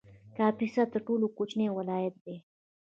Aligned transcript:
کاپیسا 0.37 0.83
تر 0.91 0.99
ټولو 1.07 1.25
کوچنی 1.37 1.67
ولایت 1.77 2.15
دی 2.25 2.35